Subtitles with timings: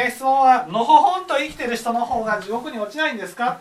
[0.00, 3.60] え質問はのほほんと生きてる人の方が地獄に落ちないんですか？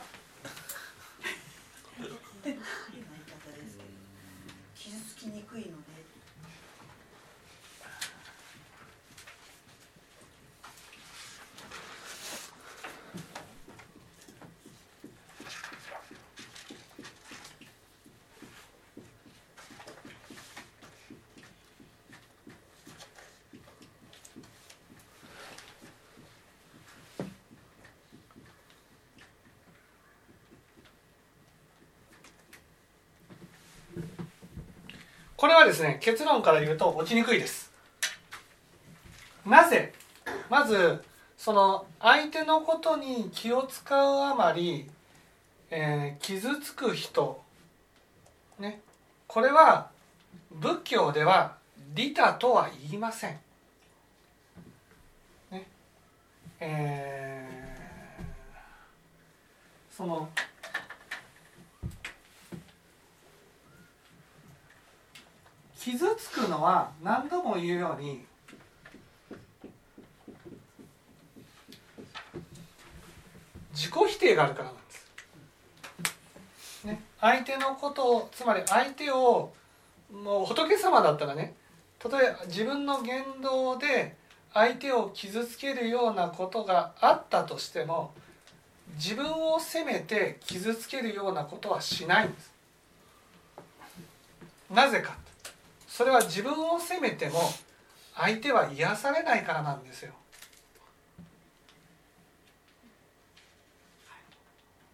[35.38, 37.72] これはですね結論から言うと落ちにくいです。
[39.46, 39.94] なぜ？
[40.50, 41.04] まず
[41.38, 44.90] その相手のことに気を使うあまり、
[45.70, 47.40] えー、傷つく人
[48.60, 48.82] ね。
[49.28, 49.90] これは
[50.52, 51.56] 仏教では
[51.94, 53.40] 利他とは言いません。
[55.52, 55.68] ね。
[56.60, 60.30] えー、その
[65.88, 68.26] 傷つくのは何度も言うように
[73.74, 76.84] 自己否定があるからなんです。
[76.88, 79.54] ね、相手のことをつまり相手を
[80.12, 81.56] もう仏様だったらね
[82.04, 84.18] 例えば自分の言動で
[84.54, 88.12] 相手を傷つけるようなことがあったとしても
[88.96, 92.52] 自分を責めて傷つけるようなことはしないんです。
[94.70, 95.16] なぜか
[95.98, 97.40] それは自分を責めても
[98.14, 100.14] 相手は癒されないからなんですよ。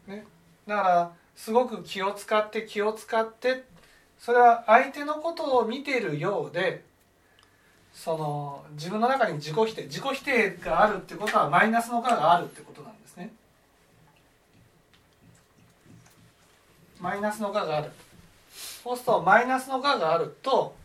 [0.07, 0.25] ね、
[0.65, 3.65] だからすごく気を使って気を使って
[4.17, 6.85] それは相手のことを見ているようで
[7.93, 13.29] その自分の中に自己否定自己否定があるってことはマイナスの価があるってことなんですね。
[17.01, 17.91] マイナスの価がある。
[18.53, 20.81] そうするとマイナスの価があると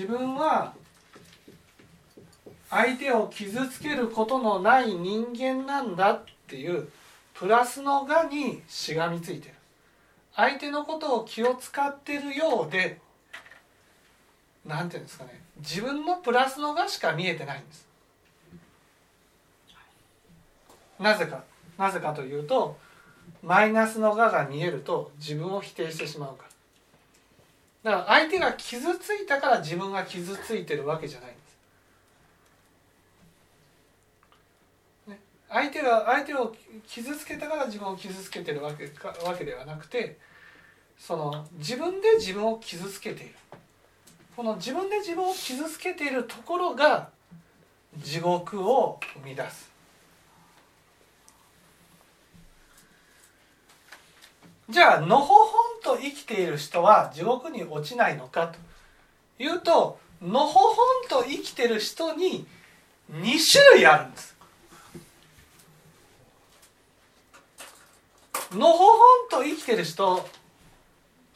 [0.00, 0.72] 自分は
[2.70, 6.88] 相手を傷つけることのない人間なんだっていう
[7.34, 9.54] プラスのがにしがみついてる。
[10.34, 12.98] 相手のことを気を使ってるようで
[14.64, 15.38] 何て言うんですかね。
[15.58, 17.86] 自分のプラスのがしか見えてないんです。
[20.98, 21.44] なぜか。
[21.76, 22.78] なぜかというと
[23.42, 26.49] マイナスのがが見えると自分を否定してしまうから。
[27.82, 31.40] だから相手が傷ついたから自分が傷ついてるわけじゃないんで
[35.06, 35.08] す。
[35.08, 36.54] ね、相手が相手を
[36.86, 40.18] 傷つけたから自分を傷つけてるわけかわけではなくて
[40.98, 43.34] その自分で自分を傷つけている
[44.36, 47.08] この自分で自分を傷つけているところが
[47.98, 49.70] 地獄を生み出す。
[54.70, 58.52] じゃあのほほんと生きている人は地獄に落ちないのか
[59.38, 62.46] というとのほほんと生きてる人に
[63.12, 64.36] 2種類あるんです。
[68.52, 70.28] のほほんと生きてる人、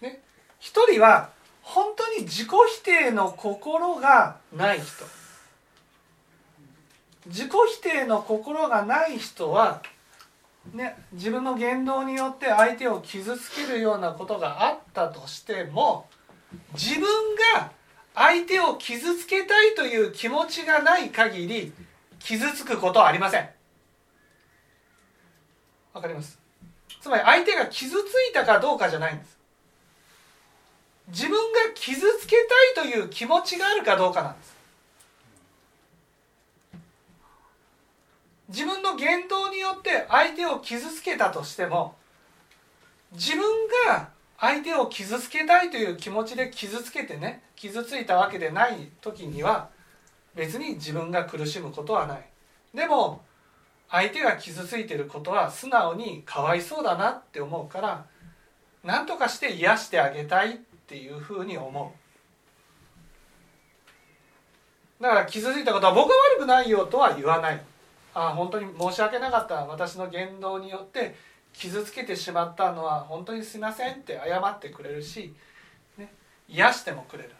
[0.00, 0.20] ね、
[0.59, 1.31] 一人は
[1.62, 5.04] 本当に自己否定の心がない人
[7.26, 9.81] 自己否定の心がない人は
[10.72, 16.08] ね、自分の言動によって相手を傷つけるようなことがあったとしても
[16.72, 17.02] 自分
[17.54, 17.70] が
[18.14, 21.72] 相手を傷つけたいという気持ちがない限り
[22.19, 23.48] 傷つくことはありません。
[25.92, 26.41] わかります？
[27.00, 27.96] つまり相手が傷つ
[28.31, 29.38] いたかどうかじゃないんです。
[31.08, 31.38] 自分が
[31.75, 32.36] 傷つけ
[32.75, 34.53] たいという気持ちがあるかどうかなんです。
[38.49, 41.94] 自分の言動によって相手を傷つけたとしても
[43.12, 43.43] 自分
[43.88, 49.71] が相手を傷つけたいという気持ちで傷つけてね傷ついたわけでない時には
[50.35, 52.29] 別に自分が苦しむことはない。
[52.75, 53.23] でも
[53.88, 58.05] 相手が傷ついてることは素直にかわいそうだなって思うから
[58.82, 60.56] 何とかして癒してあげたいっ
[60.87, 61.94] ていうふうに思
[65.00, 65.02] う。
[65.02, 67.62] だから傷ついたことは僕は悪くないよとは言わない。
[68.14, 69.66] あ本当に申し訳なかった。
[69.66, 71.14] 私の言動によって
[71.52, 75.34] 傷つけてしまったのは本当にすいませんって謝ってくれるし、
[75.99, 76.12] ね、
[76.49, 77.31] 癒してもくれる。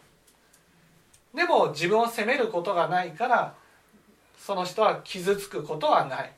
[1.33, 3.55] でも自分を責めることがないから
[4.37, 6.31] その人は傷つくことはない。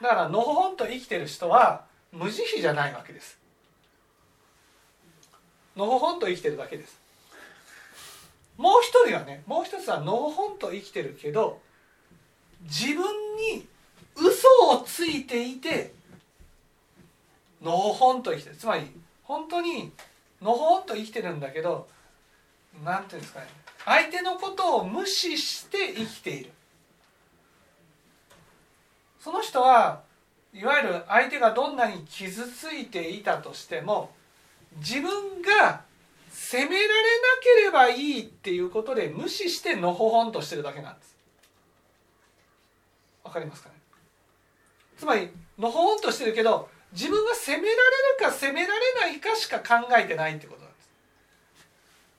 [0.00, 3.38] だからのほほんと生きてる人は無慈悲じゃないわけです。
[5.76, 7.00] のほほんと生きてるだけです。
[8.56, 11.60] もう一人はねもう一つはのほほんと生きてるけど
[12.64, 12.96] 自分
[13.36, 13.66] に
[14.16, 15.92] 嘘をついていて
[17.62, 18.56] のほほんと生きてる。
[18.56, 18.90] つまり
[19.22, 19.92] 本当に
[20.40, 21.88] のほほんと生きてるんだけど
[22.84, 23.46] 何ていうんですかね。
[23.84, 26.50] 相手のことを無視して生きている。
[29.20, 30.02] その人は
[30.52, 34.12] いわゆる相手がどんなに傷ついていたとしても
[34.78, 35.82] 自分が
[36.30, 36.88] 責められな
[37.60, 41.11] ければいいっていうことで無視してのほほんとしてるだけなんです。
[43.32, 43.76] わかりますかね？
[44.98, 47.74] つまりのほほんとしてるけど自分が責められ
[48.20, 50.76] るか責められないかしか考えてないってことなんで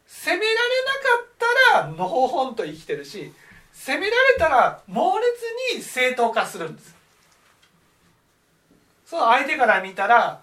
[0.07, 0.21] す。
[0.25, 1.27] 責められなかっ
[1.71, 3.31] たらのほほんと生きてるし
[3.71, 6.95] 責められたら猛烈に正当化するんです。
[9.05, 10.41] そう相手から見たら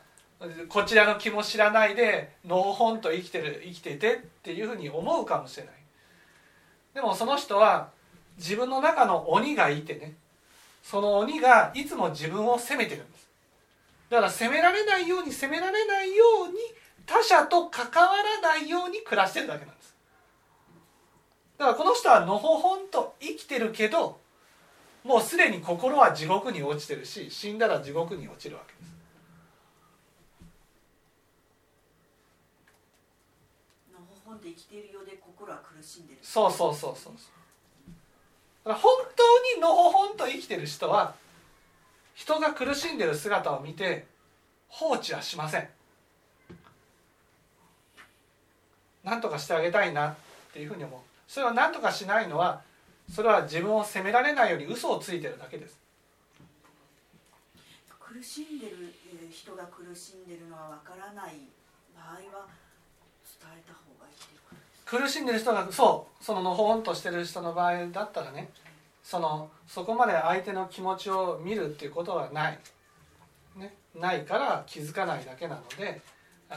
[0.69, 5.75] こちらの気も知らないでのほほんと生きてる生きててっていうふうに思うかもしれない。
[6.95, 7.91] でもその人は
[8.37, 10.15] 自分の中の鬼がいてね
[10.83, 13.29] その鬼がいつも自分を責めてるんです。
[14.09, 16.59] だから責められないように責められないように
[17.07, 19.95] 他者と関わらないように暮らしてるだけなんです。
[21.59, 24.19] だからこの人はのほほんと生きてるけど
[25.05, 28.91] もうすでに心は地獄に落ちてるし死んだら地獄に落ちるわけです。
[33.93, 36.19] のほほんで生きているようで心は苦しんでる。
[36.23, 37.40] そうそうそうそうだから
[38.65, 38.77] 本
[39.17, 41.15] 当にのほほんと生きてる人は
[42.15, 44.07] 人が苦しんでる姿を見て
[44.69, 45.69] 放置はしません。
[49.03, 50.15] 何とかしてあげたいなっ
[50.53, 51.01] ていうふうに思う。
[51.27, 52.63] それは何とかしないのは
[53.11, 55.81] それは自分を責められないように嘘をついてるだけです。
[57.99, 58.93] 苦しんでる
[59.31, 61.49] 人が苦しんでるのはわからない
[61.95, 62.49] 場合は
[63.41, 68.51] 伝えた方がいいっていうことです苦しんでる人がそうそののほほんとしてる人の場合だったらね
[69.05, 72.59] そのそこまで相手の気持ちを見るっていうことはない、
[73.57, 76.01] ね、ないから気づかないだけなので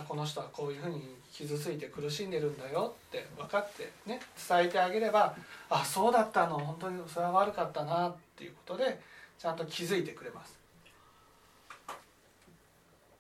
[0.08, 4.20] この人はこういうふうに傷ついて苦しんでるんだよって分かってね
[4.50, 5.36] 伝えてあげれば
[5.70, 9.00] あそうだったの本当にそれは悪かったなっていうことで
[9.38, 10.64] ちゃんと気づいてくれます。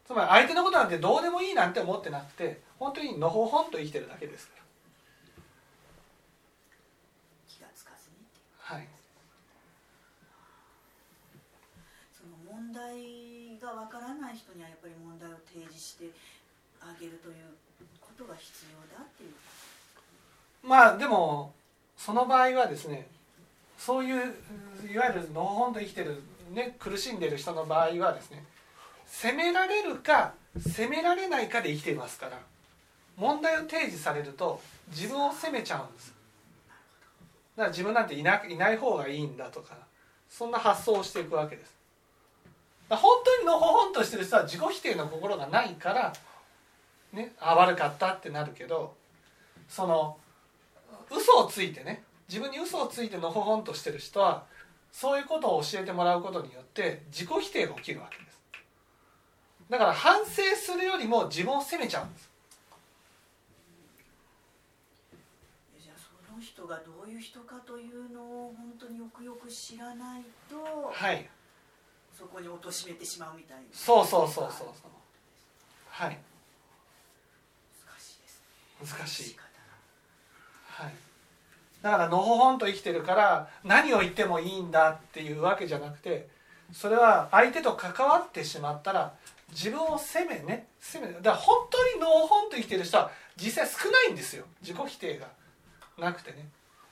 [0.05, 4.63] つまり相手のことなんてどうでもいいなんて思ってなくて本当にのほほんと生きてるだけですから
[7.47, 8.87] 気がつかずにっていうはい
[12.11, 16.05] その問題がわからない人にはやっぱり問題を提示して
[16.81, 17.35] あげるという
[18.01, 20.67] ことが必要だっていう。
[20.67, 21.53] まあでも
[21.95, 23.07] その場合はですね
[23.77, 24.15] そういう
[24.91, 28.43] いわゆるのほほんと生きてる、ね、苦しんでる人の場合はですね
[29.05, 32.39] 責められるか責められないかで生きていますから
[33.17, 34.59] 問題を提示されると
[34.89, 36.13] 自分を責めちゃうんです。
[37.55, 39.77] だから自分なんていないない方がいいんだとか
[40.27, 41.82] そんな発想をしていくわけです。
[42.95, 46.13] 本当にのほほんとしてる人は自己否定の心がないから
[47.11, 48.95] ねあ悪かったってなるけど
[49.69, 50.17] その
[51.09, 54.43] 嘘をついてね自分に嘘をついてのほほんとしてる人は
[54.91, 58.39] そういうことを教えてもらうことによって自己否定が起きるわけです。
[59.69, 62.29] だから反省するよりも自分を責めちゃうんです。
[65.81, 71.27] じゃあその人がどういう人かというのを本当によくよく知らないとはい
[72.17, 73.63] そこに貶めてしまうみたいな。
[73.71, 74.89] そうそうそうそうそう。
[75.89, 76.17] はい。
[77.85, 78.83] 難しい。
[78.83, 79.37] ね難しい
[80.67, 80.93] はい。
[81.81, 86.29] だからのほほんと生きてるから何を言ってもいいんだっていうわけじゃなくて
[86.71, 89.13] それは相手と関わってしまったら
[89.51, 90.67] 自分を責めね。
[90.79, 94.45] 責めだから本当にのほほんと生きてる人は実際少ないんですよ。
[94.61, 95.27] 自己否定が。
[95.97, 96.47] なくてね。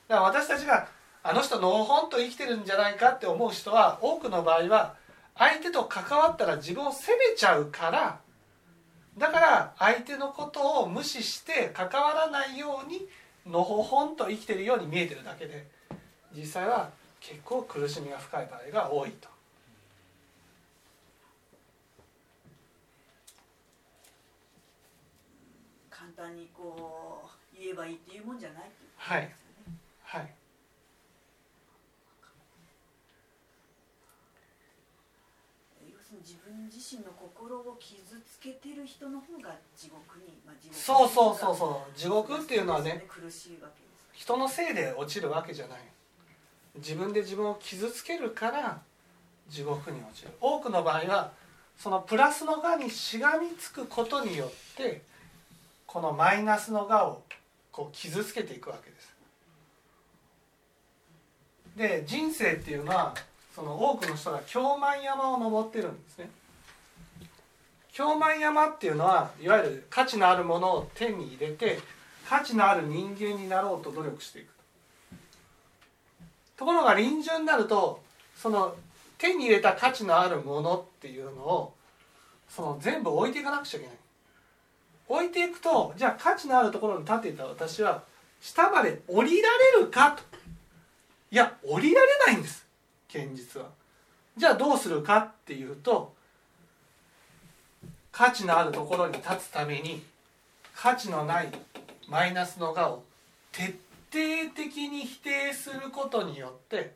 [0.08, 0.88] だから私たちが
[1.22, 4.94] あの人のほほんと生きてるんじゃないかって思う人は多くの場合は
[5.36, 8.20] 相手と関わったら自分を責めちゃうから
[9.18, 13.06] だから相手のことを無視して関わらないように
[13.46, 15.66] のほほんと生きてるように見えてるだけで
[16.34, 19.28] 実際は結構苦しみが深い場合が多いと。
[25.90, 27.22] 簡単にこ
[27.54, 29.34] う言えばいいっていうもんじゃないっていうことはい。
[30.02, 30.34] はい
[35.90, 41.98] 要するに自分自身の心を傷つけてる人の方が地獄に、まあ、地獄そうそうそうそう。
[41.98, 44.24] 地獄っていうのはね苦しいわけです。
[44.24, 45.78] 人のせいで落ちるわけじゃない。
[46.76, 48.80] 自分で自分を傷つけるから
[49.48, 50.30] 地獄に落ちる。
[50.40, 51.32] 多くの場合は
[51.76, 55.02] そのプラスのがにしがみつくことによって
[55.86, 57.22] このマイナスのがを
[57.72, 59.12] こう傷つけていくわけです。
[61.76, 63.14] で人生っていうのは
[63.54, 66.30] その多くの人が京満山を登ってるんですね。
[67.92, 71.78] 京満山っていうのはいわゆる価値のあるものを手に入れて
[72.26, 74.52] 価値のある人間になろうと努力していく。
[76.56, 78.02] ところが臨終になると
[78.36, 78.74] その
[79.18, 81.74] 手に入れた価値のあるものっていうのを
[82.48, 83.96] その全部置いていかなくちゃいけない。
[85.08, 88.02] 置いていくとじゃあ価値のあるところに立っていた私は
[88.40, 90.22] 下まで降りられるかと。
[91.30, 92.66] いや降りられないんです。
[93.12, 93.66] 現実は。
[94.36, 96.14] じゃあどうするかっていうと
[98.10, 100.02] 価値のあるところに立つために
[100.74, 101.48] 価値のない
[102.08, 103.02] マイナスの我を
[103.52, 103.78] 徹
[104.10, 106.94] 底的に否定することによって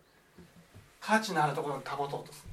[1.00, 2.50] 価値のあるところに保とうとする。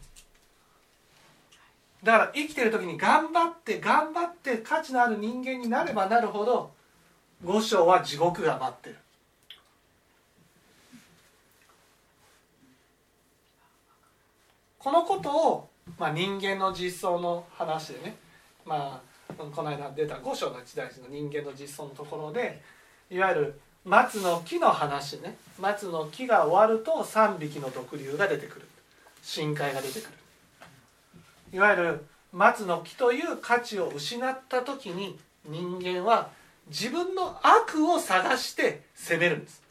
[2.03, 6.71] だから生きてる時に頑張って頑張って価値のある人間になればなるほど
[7.43, 8.97] 五章は地獄が待ってる。
[14.83, 18.15] このことを、まあ、人間の実相の話でね
[18.65, 22.61] まあこの間出た五章の一大事の人間の実相のところで
[23.09, 25.35] いわゆる松の木の話ね。
[25.59, 28.67] 松の木が終わると3匹の毒竜が出てくる。
[29.21, 30.09] 深海が出てくる。
[31.53, 36.29] いわゆる松の木という価値を失った時に人間は
[36.69, 39.62] 自分の悪を探して責めるんです。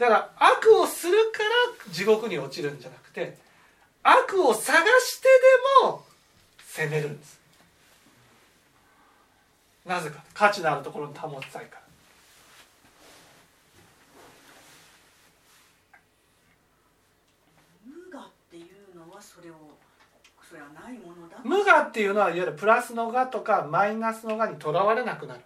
[0.00, 1.44] だから悪をするか
[1.86, 3.36] ら地獄に落ちるんじゃなくて
[4.02, 5.28] 悪を探して
[5.82, 6.02] でも
[6.64, 7.38] 責めるんです。
[9.84, 10.24] なぜか。
[10.32, 11.82] 価値のあるところに保ちたいから。
[17.84, 19.54] 無我っていうのはそれを
[20.48, 21.36] それはないものだ。
[21.44, 25.40] 無我っていうのはいわゆるプラスの我とかマイナスの我にとらわれなくなる。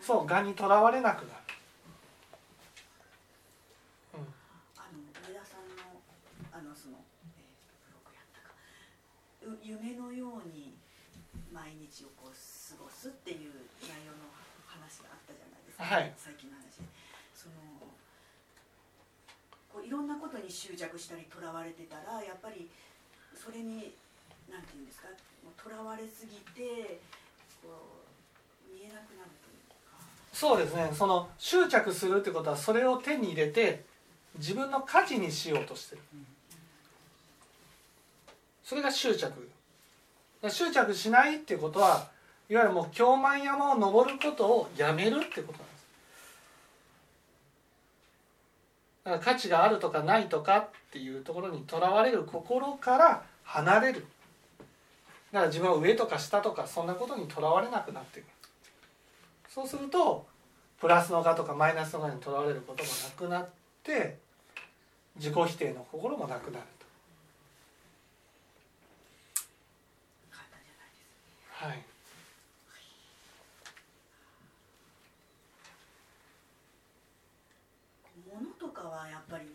[0.00, 1.28] そう我にとらわれなくなる
[4.14, 4.18] あ
[4.92, 5.82] の上田さんの
[6.56, 7.04] あのその、
[7.36, 7.52] えー
[7.84, 8.56] ブログやったか。
[9.44, 10.72] う夢のように
[11.52, 14.32] 毎日をこう過ごすっていう内容の
[14.64, 16.08] 話があったじゃないですか、はい。
[16.16, 16.88] 最近の話で。
[17.36, 17.60] その
[19.68, 22.72] こういろんなことに執着したりとらわれてたらやっぱり
[23.36, 23.92] それに
[24.48, 25.12] なんていうんですか
[25.60, 27.04] とらわれすぎて
[27.60, 28.08] こ
[28.64, 30.00] う見えなくなるというか。
[30.32, 30.88] そうですね。
[30.96, 33.84] その執着するってことはそれを手に入れて
[34.38, 36.02] 自分の価値にしようとしてる
[38.66, 39.48] それが執着。
[40.48, 42.08] 執着しないっていうことは
[42.48, 45.86] いわゆるもう京満山を登ることをやめるってことなんです。
[49.04, 54.06] だから価値があるとかないとかっていうところにとらわれる心から離れる。
[55.32, 58.26] だから自分は上とか下とかそんなことにとらわれなくなっていく。
[59.48, 60.26] そうすると
[60.78, 63.48] プラスの我とかマイナスの我にとらわれることもなくなっ
[63.82, 64.18] て
[65.16, 66.86] 自己否定の心もなくなると
[70.30, 71.96] 簡単じゃないですはい
[78.30, 79.46] 物とかはやっぱり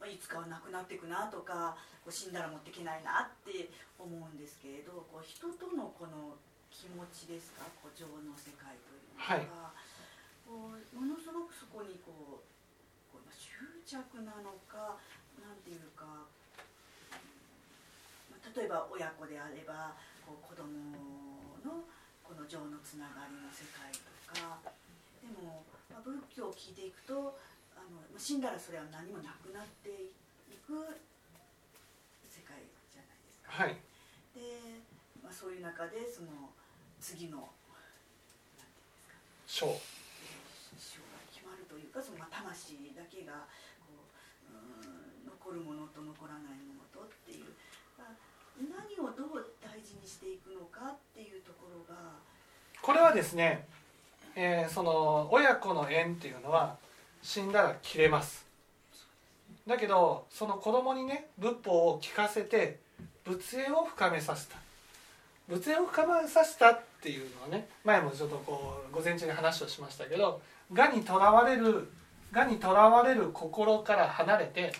[0.00, 6.34] まあいつかはなくなっていくなとかこう死んだら持っていけないなって思うんですけれどこう人とのこの
[6.72, 7.68] 気持ちですか？
[7.78, 9.76] こう情の世界というのが、
[10.48, 12.48] こうものすごくそこにこう
[13.12, 13.52] こう執
[13.84, 14.96] 着なのか
[15.36, 16.24] なんていうか、
[18.32, 19.92] まあ、例えば親子であれば
[20.24, 20.66] こう子供
[21.60, 21.84] の
[22.24, 24.08] この情のつながりの世界と
[24.40, 24.64] か
[25.20, 27.36] でも、まあ、仏教を聞いていくと
[27.76, 30.08] あのまあ死んだらそれは何もなくなってい
[30.60, 31.00] く
[32.28, 32.60] 世界
[32.92, 33.52] じゃないですか。
[33.52, 33.76] はい。
[34.34, 34.84] で、
[35.22, 36.50] まあ、そういう中でその
[37.00, 39.16] 次のなんていうんですか
[39.46, 39.66] 小
[40.78, 43.46] 死が決まるというかそのまあ魂だけが
[43.84, 44.08] こ
[44.48, 47.52] うう残るものと残らないものとっていう。
[47.98, 48.16] まあ
[48.58, 52.12] 何をどう大事にしていくのかっていうところが
[52.80, 53.66] これはですね、
[54.36, 56.76] えーその親子の縁っていうのは
[57.22, 58.44] 死んだら切れます
[59.66, 62.80] だけどその子供にね仏法を聞かせて
[63.24, 64.56] 仏縁を深めさせた。
[65.48, 70.40] 仏縁を深めさせたっていうのはね前もちょっとこう午前中に話をしましたけど
[70.72, 71.88] がにとらわれる
[72.32, 74.72] がにとらわれる心から離れて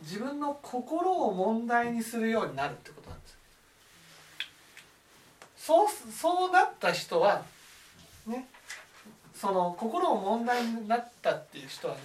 [0.00, 3.36] 自分の心を問題にするようになるってことなんです。
[5.56, 7.44] そうそうなった人は
[8.26, 8.48] ね
[9.34, 12.00] その心を問題になったっていう人はね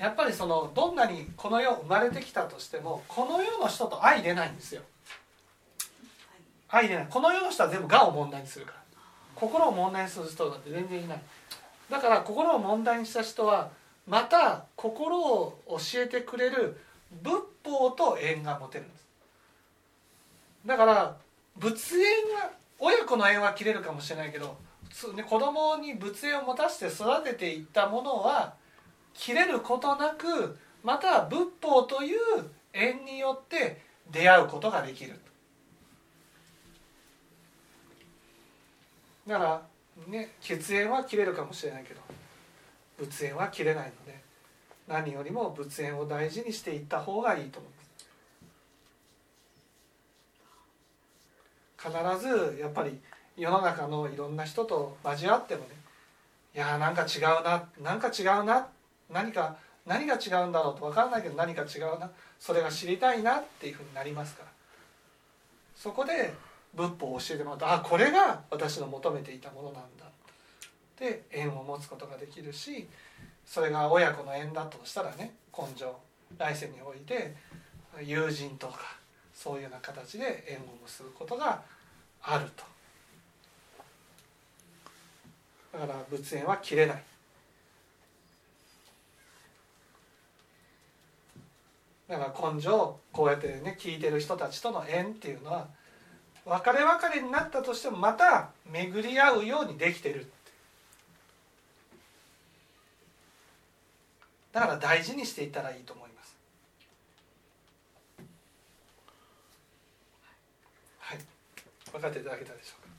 [0.00, 4.80] やっぱりそのどんなにこの世生まれてきたとしてもこの世の人と相入れないんですよ。
[6.70, 6.82] はい。
[6.82, 7.06] 相入れない。
[7.10, 8.78] この世の人は全部我を問題にするから。
[9.34, 11.20] 心を問題にする人なんて全然いない。
[11.90, 13.70] だから心を問題にした人は
[14.08, 16.80] また心を教えてくれる
[17.22, 19.04] 仏法と縁が持てるんです。
[20.64, 21.16] だから
[21.58, 22.02] 仏縁
[22.38, 24.56] が親子の縁は切れるかもしれないけど
[25.14, 28.54] ね、子供に仏縁を持たせて育てていったものは
[29.20, 32.18] 切れることなくまた仏法という
[32.72, 35.20] 縁によって出会うことができる
[39.26, 39.62] だから
[40.08, 42.00] ね血縁は切れるかもしれないけど
[42.96, 44.18] 仏縁は切れないので
[44.88, 47.76] 何よりも仏縁を大事にしていった方がいいと思いま
[52.18, 52.20] す。
[52.22, 52.98] 必ずやっぱり
[53.36, 55.68] 世の中のいろんな人と交わってもね
[56.54, 58.68] いやーなんか違うななんか違うな
[59.12, 64.50] 何か何が違うんだろうと分からないけど何か違うなそれが知りたいなっていうふうになりますから。
[65.74, 66.34] そこで
[66.74, 70.04] 仏法を教えてもらうとあこれが私の求めていたものなんだ。
[70.98, 72.86] で縁を持つことができるし
[73.46, 75.98] それが親子の縁だとしたらね根性
[76.36, 77.34] 来世において
[78.04, 78.96] 友人とか
[79.34, 81.62] そういうような形で縁を結ぶことが
[82.22, 82.64] あると。
[85.72, 87.02] だから仏縁は切れない。
[92.10, 95.68] だから根性こうやってね聞いてる人たちとの縁っていうのは
[96.44, 100.26] 別れ別れになったとしてもまた巡り合うようにできてる
[104.52, 106.36] だから大事にしていったらいいと思います。
[110.98, 111.18] はい。
[111.92, 112.89] 分かっていただけたでしょうか？